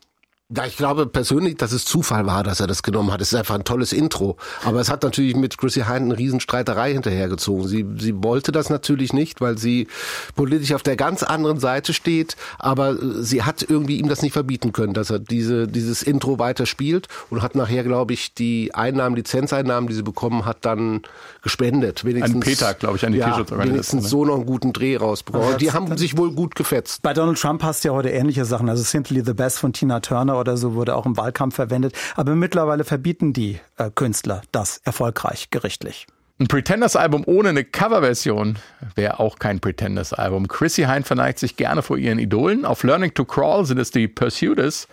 [0.56, 3.20] Ja, ich glaube persönlich, dass es Zufall war, dass er das genommen hat.
[3.20, 4.36] Es ist einfach ein tolles Intro.
[4.64, 7.66] Aber es hat natürlich mit Chrissy Hine eine Riesenstreiterei hinterhergezogen.
[7.66, 9.88] Sie, sie wollte das natürlich nicht, weil sie
[10.36, 12.36] politisch auf der ganz anderen Seite steht.
[12.58, 16.66] Aber sie hat irgendwie ihm das nicht verbieten können, dass er diese, dieses Intro weiter
[16.66, 21.02] spielt und hat nachher, glaube ich, die Einnahmen, Lizenzeinnahmen, die sie bekommen hat, dann
[21.42, 22.04] gespendet.
[22.04, 24.08] Wenigstens, An Peter, glaube ich, an die ja, Tierschutzorganisation, wenigstens ne?
[24.08, 25.58] so noch einen guten Dreh rausbekommen.
[25.58, 27.02] Die haben sich wohl gut gefetzt.
[27.02, 28.68] Bei Donald Trump hast du ja heute ähnliche Sachen.
[28.68, 31.94] Also Simply the Best von Tina Turner oder so wurde auch im Wahlkampf verwendet.
[32.16, 36.06] Aber mittlerweile verbieten die äh, Künstler das erfolgreich gerichtlich.
[36.38, 38.58] Ein Pretenders-Album ohne eine Coverversion
[38.96, 40.48] wäre auch kein Pretenders-Album.
[40.48, 42.64] Chrissy Hine verneigt sich gerne vor ihren Idolen.
[42.64, 44.88] Auf Learning to Crawl sind es die Pursuiters.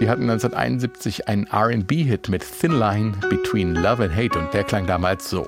[0.00, 4.86] Die hatten 1971 einen R&B-Hit mit Thin Line Between Love and Hate und der klang
[4.86, 5.46] damals so.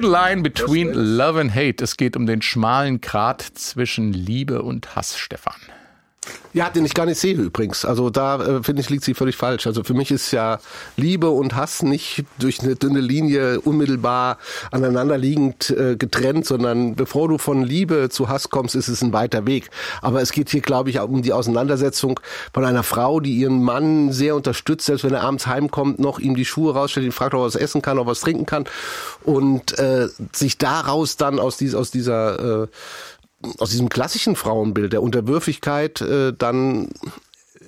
[0.00, 1.84] Thin Line Between Love and Hate.
[1.84, 5.60] Es geht um den schmalen Grat zwischen Liebe und Hass, Stefan.
[6.52, 7.84] Ja, den ich gar nicht sehe übrigens.
[7.84, 9.68] Also da äh, finde ich liegt sie völlig falsch.
[9.68, 10.58] Also für mich ist ja
[10.96, 14.38] Liebe und Hass nicht durch eine dünne Linie unmittelbar
[14.72, 19.46] aneinanderliegend äh, getrennt, sondern bevor du von Liebe zu Hass kommst, ist es ein weiter
[19.46, 19.70] Weg.
[20.02, 22.18] Aber es geht hier, glaube ich, auch um die Auseinandersetzung
[22.52, 26.34] von einer Frau, die ihren Mann sehr unterstützt, selbst wenn er abends heimkommt, noch ihm
[26.34, 28.64] die Schuhe rausstellt, ihn fragt, ob er was essen kann, ob er was trinken kann
[29.22, 32.66] und äh, sich daraus dann aus, dies, aus dieser äh,
[33.58, 36.88] aus diesem klassischen Frauenbild der Unterwürfigkeit äh, dann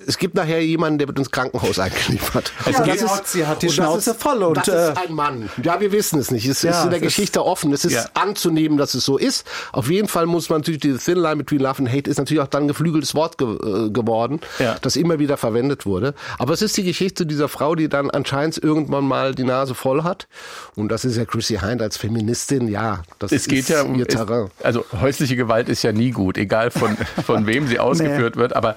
[0.07, 2.51] es gibt nachher jemanden, der wird ins Krankenhaus eingeliefert.
[2.71, 5.13] Ja, Und das ist- sie hat die Schnauze ist, voll und, das äh, ist ein
[5.13, 5.49] Mann.
[5.63, 6.47] Ja, wir wissen es nicht.
[6.47, 7.73] Es Ja, ist in der es ist- Geschichte offen.
[7.73, 8.05] Es ist Ja.
[8.13, 9.45] anzunehmen, dass es so ist.
[9.71, 12.41] Auf jeden Fall muss man natürlich diese Thin Line between Love and Hate ist natürlich
[12.41, 14.75] auch dann ein geflügeltes Wort ge äh, geworden, Ja.
[14.81, 16.13] das immer wieder verwendet wurde.
[16.39, 20.03] Aber es ist die Geschichte dieser Frau, die dann anscheinend irgendwann mal die Nase voll
[20.03, 20.27] hat.
[20.75, 22.67] Und das ist ja Chrissy Hind als Feministin.
[22.67, 24.49] Ja, das Es geht ist ja um ihr Terrain.
[24.61, 28.55] Also häusliche Gewalt ist ja nie gut, egal von, von wem sie ausgeführt wird.
[28.55, 28.75] Aber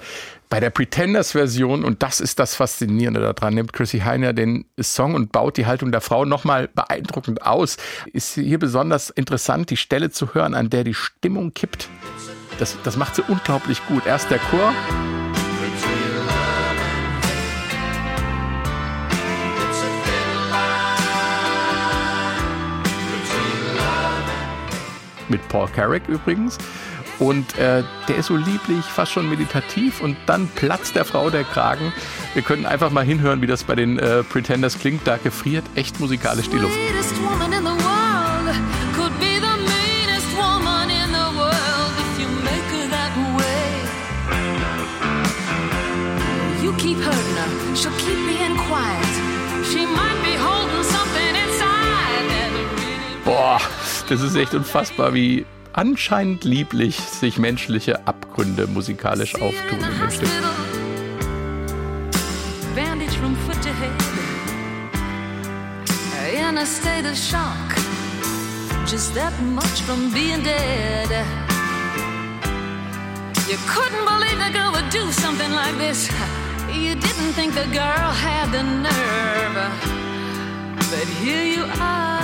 [0.49, 5.13] bei der Pretenders-Version, und das ist das Faszinierende daran, nimmt Chrissy Hine ja den Song
[5.13, 7.77] und baut die Haltung der Frau nochmal beeindruckend aus.
[8.13, 11.89] Ist hier besonders interessant, die Stelle zu hören, an der die Stimmung kippt.
[12.59, 14.05] Das, das macht sie unglaublich gut.
[14.05, 14.73] Erst der Chor.
[25.29, 26.57] mit Paul Carrick übrigens.
[27.19, 31.43] Und äh, der ist so lieblich, fast schon meditativ und dann platzt der Frau der
[31.43, 31.93] Kragen.
[32.33, 35.07] Wir können einfach mal hinhören, wie das bei den äh, Pretenders klingt.
[35.07, 36.77] Da gefriert echt musikalisch die Luft.
[46.77, 49.65] Keep hurting her, she'll keep being quiet.
[49.65, 51.87] She might be holding something inside
[53.25, 53.59] Boah,
[54.07, 55.45] das ist echt unfassbar, wie
[55.77, 60.27] anscheinend lieblich sich menschliche Abgründe musikalisch auftun in the in dem Stück.
[60.27, 60.51] hospital,
[62.75, 63.91] Bandage from foot to head.
[66.33, 67.75] In a state of shock.
[68.89, 71.09] Just that much from being dead.
[73.47, 76.09] You couldn't believe the girl would do something like this.
[76.73, 79.57] You didn't think the girl had the nerve.
[80.89, 82.17] But here you are.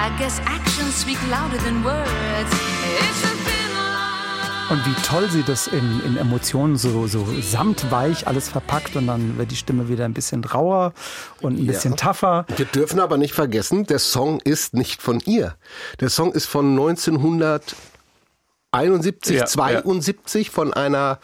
[0.00, 2.08] I guess actions speak louder than words.
[2.08, 4.70] It's a thin line.
[4.70, 9.36] Und wie toll sie das in, in Emotionen so, so samtweich alles verpackt und dann
[9.36, 10.94] wird die Stimme wieder ein bisschen rauer
[11.42, 12.46] und ein bisschen tougher.
[12.56, 15.54] Wir dürfen aber nicht vergessen, der Song ist nicht von ihr.
[16.00, 21.18] Der Song ist von 1971, Ja, 72 von einer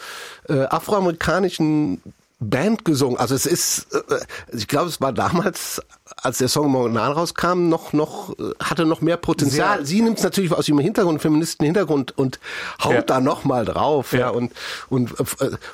[0.50, 2.02] äh, afroamerikanischen
[2.40, 3.16] Band gesungen.
[3.16, 4.20] Also es ist, äh,
[4.52, 5.80] ich glaube, es war damals,
[6.22, 9.76] als der Song im Original rauskam, noch, noch, äh, hatte noch mehr Potenzial.
[9.79, 9.87] Sehr.
[9.87, 12.40] Sie nimmt es natürlich aus ihrem Hintergrund, Feministen-Hintergrund und
[12.83, 13.02] haut Ja.
[13.02, 14.29] da noch mal drauf, ja, Ja.
[14.31, 14.52] und,
[14.88, 15.24] und äh,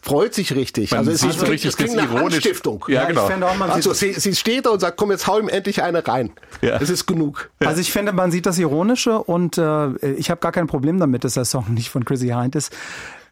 [0.03, 0.91] freut sich richtig.
[0.91, 2.85] Man also es ist so richtig, es nach ironisch- Anstiftung.
[2.89, 3.29] Ja, Ja, genau.
[3.29, 5.83] ich auch, man Also sie, sie steht da und sagt, komm, jetzt hau ihm endlich
[5.83, 6.33] eine rein.
[6.61, 6.79] Ja.
[6.81, 7.51] Es ist genug.
[7.61, 11.23] also ich finde, man sieht das Ironische und äh, ich habe gar kein Problem damit,
[11.25, 12.73] dass der Song nicht von Chrissy Hind ist.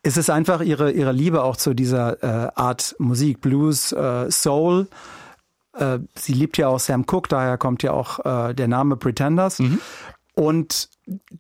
[0.03, 4.87] Es ist einfach ihre, ihre Liebe auch zu dieser äh, Art Musik, Blues, äh, Soul.
[5.73, 9.61] Äh, sie liebt ja auch Sam Cooke, daher kommt ja auch äh, der Name Pretenders.
[10.35, 10.89] Und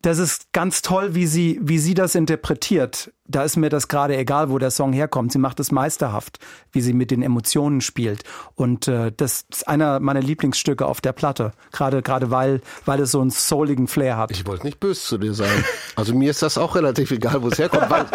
[0.02, 3.12] das ist ganz toll, wie sie, wie sie das interpretiert.
[3.26, 5.30] Da ist mir das gerade egal, wo der Song herkommt.
[5.30, 6.40] Sie macht es meisterhaft,
[6.72, 8.24] wie sie mit den Emotionen spielt.
[8.56, 11.52] Und äh, das ist einer meiner Lieblingsstücke auf der Platte.
[11.70, 14.32] Gerade, gerade weil, weil es so einen souligen Flair hat.
[14.32, 15.64] Ich wollte nicht böse zu dir sein.
[15.94, 17.90] Also mir ist das auch relativ egal, wo es herkommt.
[17.90, 18.06] Weil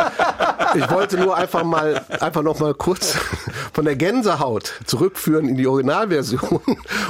[0.76, 3.18] ich wollte nur einfach mal, einfach noch mal kurz
[3.72, 6.60] von der Gänsehaut zurückführen in die Originalversion.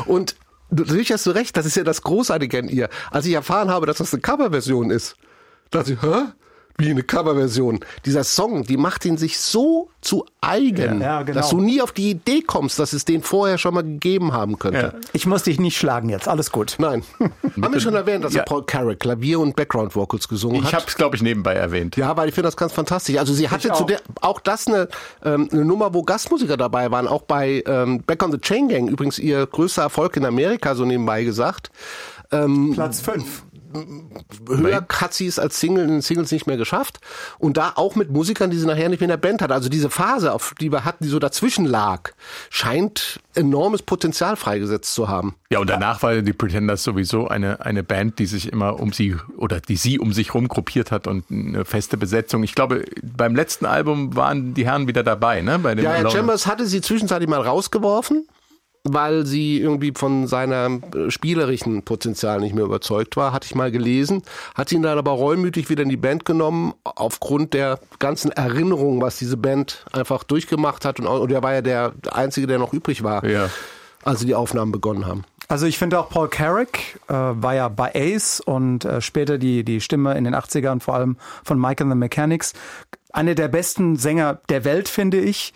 [0.05, 0.35] Und
[0.69, 2.89] natürlich hast du recht, das ist ja das Großartige an ihr.
[3.11, 5.15] Als ich erfahren habe, dass das eine Coverversion ist,
[5.71, 6.25] dachte ich, hä?
[6.77, 7.79] Wie eine Coverversion.
[8.05, 11.39] Dieser Song, die macht ihn sich so zu eigen, Ja, ja, genau.
[11.39, 14.59] dass du nie auf die Idee kommst, dass es den vorher schon mal gegeben haben
[14.59, 14.99] könnte.
[15.13, 16.27] Ich muss dich nicht schlagen jetzt.
[16.27, 16.75] Alles gut.
[16.77, 17.03] Nein.
[17.61, 18.41] Haben wir schon erwähnt, dass Ja.
[18.41, 20.73] er Paul Carrick Klavier und Background Vocals gesungen Ich hat?
[20.81, 21.95] habe es, glaube ich, nebenbei erwähnt.
[21.95, 23.17] Ja, weil ich finde das ganz fantastisch.
[23.17, 23.77] Also sie hatte auch.
[23.77, 24.89] zu der auch das eine,
[25.23, 28.89] ähm, eine Nummer, wo Gastmusiker dabei waren, auch bei ähm, Back on the Chain Gang,
[28.89, 31.71] übrigens ihr größter Erfolg in Amerika, so nebenbei gesagt.
[32.73, 33.43] Platz fünf.
[34.47, 36.99] Höher hat sie es als Single in Singles nicht mehr geschafft.
[37.39, 39.51] Und da auch mit Musikern, die sie nachher nicht mehr in der Band hat.
[39.51, 42.11] Also diese Phase, auf die wir hatten, die so dazwischen lag,
[42.49, 45.35] scheint enormes Potenzial freigesetzt zu haben.
[45.49, 49.15] Ja, und danach war die Pretenders sowieso eine, eine Band, die sich immer um sie
[49.37, 52.43] oder die sie um sich rum gruppiert hat und eine feste Besetzung.
[52.43, 55.59] Ich glaube, beim letzten Album waren die Herren wieder dabei, ne?
[55.59, 56.09] Bei dem Ja, Herr.
[56.09, 58.27] Chambers hatte sie zwischenzeitlich mal rausgeworfen,
[58.87, 63.71] weil sie irgendwie von seiner äh, spielerischen Potenzial nicht mehr überzeugt war, hatte ich mal
[63.71, 64.21] gelesen.
[64.53, 69.17] Hat ihn dann aber reumütig wieder in die Band genommen, aufgrund der ganzen Erinnerungen, was
[69.17, 70.99] diese Band einfach durchgemacht hat.
[70.99, 73.49] Und, und er war ja der Einzige, der noch übrig war, Ja.
[74.03, 75.23] als sie die Aufnahmen begonnen haben.
[75.47, 79.63] Also ich finde auch Paul Carrick äh, war ja bei Ace und äh, später die,
[79.63, 82.53] die Stimme in den 80ern, vor allem von Mike and the Mechanics.
[83.13, 85.53] Einer der besten Sänger der Welt, finde ich.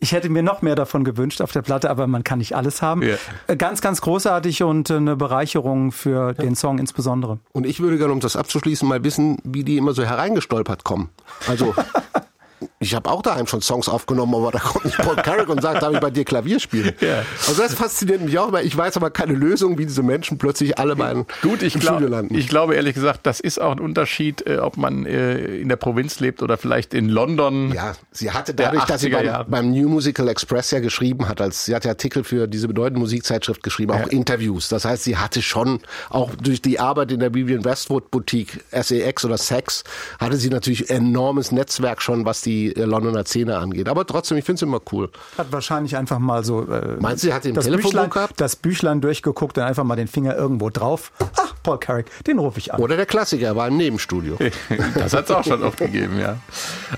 [0.00, 2.82] Ich hätte mir noch mehr davon gewünscht auf der Platte, aber man kann nicht alles
[2.82, 3.02] haben.
[3.02, 3.14] Ja.
[3.46, 7.38] Äh, Ganz, ganz großartig und äh, eine Bereicherung für den Song insbesondere.
[7.52, 11.08] Und ich würde gerne, um das abzuschließen, mal wissen, wie die immer so hereingestolpert kommen.
[11.48, 11.74] Also,
[12.78, 15.82] ich habe auch daheim schon Songs aufgenommen, aber da kommt nicht Paul Carrick und sagt,
[15.82, 16.92] darf ich bei dir Klavier spielen?
[17.00, 17.22] Ja.
[17.46, 20.78] Also das fasziniert mich auch, weil ich weiß aber keine Lösung, wie diese Menschen plötzlich
[20.78, 22.34] alle bei einem Gut, ich, im glaub, Studio landen.
[22.34, 25.76] ich glaube ehrlich gesagt, das ist auch ein Unterschied, äh, ob man äh, in der
[25.76, 27.72] Provinz lebt oder vielleicht in London.
[27.72, 31.40] ja, sie hatte dadurch, dass sie 80er beim, beim New Musical Express ja geschrieben hat,
[31.40, 34.68] als sie hat ja Artikel für diese bedeutende Musikzeitschrift geschrieben, auch Interviews.
[34.68, 39.24] Das heißt, sie hatte schon auch durch die Arbeit in der Vivian Westwood Boutique SEX
[39.24, 39.84] oder Sex
[40.18, 43.88] hatte sie natürlich enormes Netzwerk schon, was die äh, Londoner Szene angeht.
[43.88, 45.10] Aber trotzdem, ich finde es immer cool.
[45.38, 48.40] Hat wahrscheinlich einfach mal so äh, Meinst du, sie hat den das, Telefonbuch Büchlein, gehabt?
[48.40, 51.12] das Büchlein durchgeguckt und einfach mal den Finger irgendwo drauf.
[51.36, 52.80] Ach, Paul Carrick, den rufe ich an.
[52.80, 54.38] Oder der Klassiker, er war im Nebenstudio.
[54.94, 56.38] Das hat es auch schon oft gegeben, ja.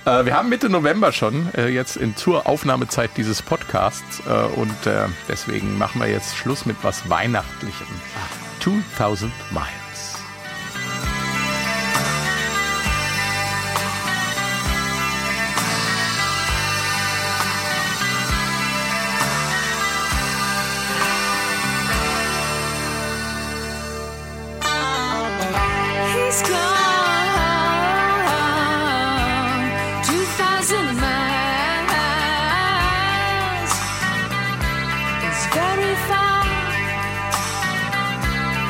[0.04, 4.22] Äh, wir haben Mitte November schon, äh, jetzt in, zur Aufnahmezeit dieses Podcasts.
[4.26, 7.86] Äh, und äh, deswegen machen wir jetzt Schluss mit was Weihnachtlichem.
[8.60, 9.85] 2000 Miles.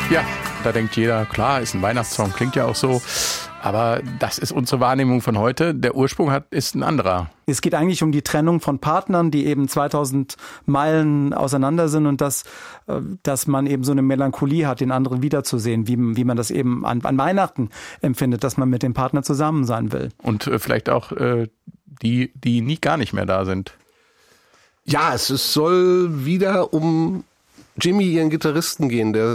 [0.09, 0.25] Ja,
[0.63, 3.03] da denkt jeder, klar, ist ein Weihnachtssong, klingt ja auch so.
[3.67, 5.75] Aber das ist unsere Wahrnehmung von heute.
[5.75, 7.33] Der Ursprung hat, ist ein anderer.
[7.47, 12.21] Es geht eigentlich um die Trennung von Partnern, die eben 2000 Meilen auseinander sind und
[12.21, 12.45] dass,
[12.87, 16.53] äh, dass man eben so eine Melancholie hat, den anderen wiederzusehen, wie, wie man das
[16.53, 17.71] eben an, an Weihnachten
[18.03, 20.11] empfindet, dass man mit dem Partner zusammen sein will.
[20.23, 21.49] Und äh, vielleicht auch äh,
[22.03, 23.73] die, die nie gar nicht mehr da sind.
[24.85, 27.25] Ja, es, es soll wieder um
[27.81, 29.33] Jimmy, ihren Gitarristen, gehen, der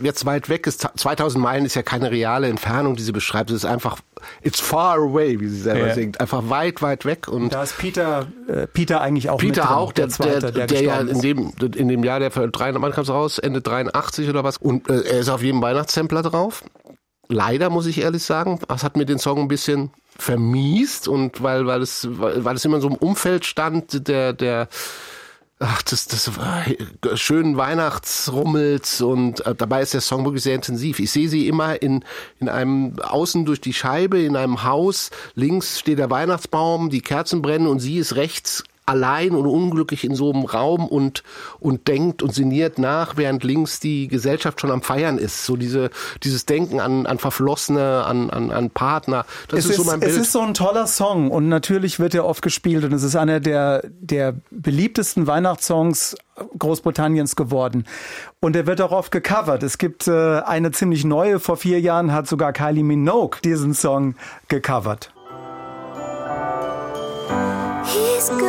[0.00, 0.86] jetzt- weit weg ist.
[0.96, 3.50] 2000 Meilen ist ja keine reale Entfernung, die sie beschreibt.
[3.50, 3.98] Es ist einfach,
[4.42, 5.94] it's far away, wie sie selber Ja.
[5.94, 6.20] singt.
[6.20, 7.26] Einfach weit, weit weg.
[7.28, 10.66] Und Da ist Peter, äh, Peter eigentlich auch mit Peter drin, auch, der, Zweite, der,
[10.66, 11.22] der, ja in ist.
[11.22, 13.38] dem, in dem Jahr, der für drei, wann kam es raus?
[13.38, 14.56] Ende 83 oder was?
[14.58, 16.62] Und äh, er ist auf jedem Weihnachtssampler drauf.
[17.30, 21.66] Leider, muss ich ehrlich sagen, das hat mir den Song ein bisschen vermiest und weil,
[21.66, 24.68] weil es, weil, weil es immer in so einem Umfeld stand, der, der,
[25.58, 31.00] ach, das, das äh, schönen Weihnachtsrummels und äh, dabei ist der Song wirklich sehr intensiv.
[31.00, 32.04] Ich sehe sie immer in,
[32.38, 37.42] in einem, außen durch die Scheibe, in einem Haus, links steht der Weihnachtsbaum, die Kerzen
[37.42, 41.22] brennen und sie ist rechts allein und unglücklich in so einem Raum und,
[41.60, 45.44] und denkt und sinniert nach, während links die Gesellschaft schon am Feiern ist.
[45.44, 45.90] So diese,
[46.22, 49.26] dieses Denken an, an Verflossene, an, an, an Partner.
[49.48, 50.12] Das es ist, so mein Bild.
[50.12, 53.16] Es ist so ein toller Song und natürlich wird er oft gespielt und es ist
[53.16, 56.16] einer der, der beliebtesten Weihnachtssongs
[56.58, 57.84] Großbritanniens geworden.
[58.40, 59.62] Und er wird auch oft gecovert.
[59.62, 64.14] Es gibt äh, eine ziemlich neue, vor vier Jahren hat sogar Kylie Minogue diesen Song
[64.48, 65.12] gecovert.
[67.84, 68.48] He's gone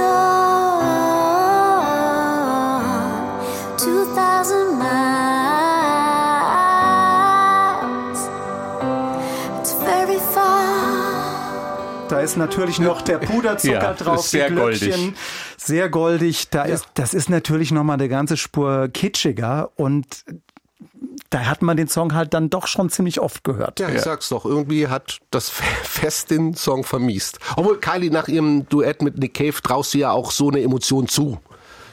[3.78, 4.78] 2000
[6.90, 8.30] miles.
[9.60, 12.08] It's very far.
[12.10, 14.90] Da ist natürlich noch der Puderzucker Ja, drauf, ist sehr die Glöckchen.
[14.92, 15.14] goldig.
[15.58, 16.50] Sehr goldig.
[16.50, 20.24] Da ist, das ist natürlich noch mal eine ganze Spur kitschiger und
[21.30, 23.80] da hat man den Song halt dann doch schon ziemlich oft gehört.
[23.80, 24.46] Ja, ich sag's doch.
[24.46, 25.50] Irgendwie hat das
[25.84, 27.40] Fest den Song vermiest.
[27.56, 31.08] Obwohl Kylie nach ihrem Duett mit Nick Cave traust du ja auch so eine Emotion
[31.08, 31.40] zu.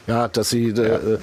[0.07, 1.19] Ja, dass sie, äh, äh,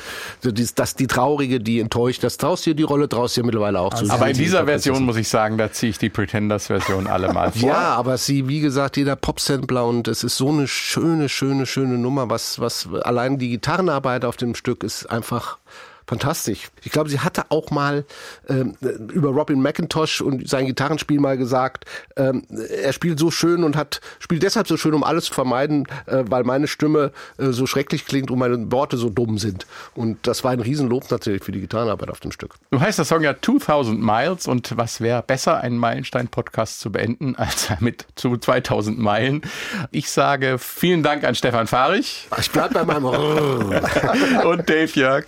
[0.53, 3.95] die, dass die Traurige, die enttäuscht, das traust ihr die Rolle, traust ihr mittlerweile auch
[3.95, 4.11] zu.
[4.11, 7.33] Aber in Sie- dieser sie- Version muss ich sagen, da ziehe ich die Pretenders-Version alle
[7.33, 7.67] mal vor.
[7.71, 11.97] Ja, aber sie, wie gesagt, jeder Popsampler und es ist so eine schöne, schöne, schöne
[11.97, 15.57] Nummer, was, was allein die Gitarrenarbeit auf dem Stück ist einfach
[16.07, 16.71] fantastisch.
[16.83, 18.05] Ich glaube, sie hatte auch mal
[18.49, 18.77] ähm,
[19.13, 21.85] über Robin McIntosh und sein Gitarrenspiel mal gesagt,
[22.17, 22.43] ähm,
[22.83, 26.25] er spielt so schön und hat spielt deshalb so schön, um alles zu vermeiden, äh,
[26.29, 29.67] weil meine Stimme äh, so schrecklich klingt und meine Worte so dumm sind.
[29.95, 32.55] Und das war ein Riesenlob natürlich für die Gitarrenarbeit auf dem Stück.
[32.71, 37.37] Du heißt der Song ja 2000 Miles und was wäre besser, einen Meilenstein-Podcast zu beenden,
[37.37, 39.43] als mit zu 2000 Meilen.
[39.91, 43.05] Ich sage vielen Dank an Stefan Fahrich Ich bleib bei meinem
[44.45, 45.25] und Dave Jörg.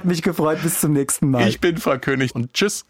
[0.00, 0.62] Hat mich gefreut.
[0.62, 1.46] Bis zum nächsten Mal.
[1.46, 2.86] Ich bin Frau König und tschüss.